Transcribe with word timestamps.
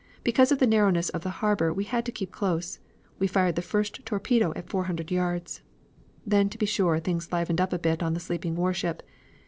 Because 0.23 0.51
of 0.51 0.57
the 0.57 0.65
narrowness 0.65 1.09
of 1.09 1.21
the 1.21 1.29
harbor 1.45 1.71
we 1.71 1.83
had 1.83 2.05
to 2.07 2.11
keep 2.11 2.31
close; 2.31 2.79
we 3.19 3.27
fired 3.27 3.55
the 3.55 3.61
first 3.61 4.03
torpedo 4.03 4.51
at 4.55 4.67
four 4.67 4.85
hundred 4.85 5.11
yards. 5.11 5.61
"Then, 6.25 6.49
to 6.49 6.57
be 6.57 6.65
sure, 6.65 6.99
things 6.99 7.31
livened 7.31 7.61
up 7.61 7.71
a 7.71 7.77
bit 7.77 8.01
on 8.01 8.15
the 8.15 8.19
sleeping 8.19 8.55
warship. 8.55 9.03